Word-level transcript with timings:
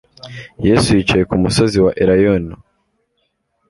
Yesu 0.67 0.87
yicaye 0.97 1.23
ku 1.29 1.35
musozi 1.43 1.77
wa 1.85 1.91
Elayono 2.01 2.55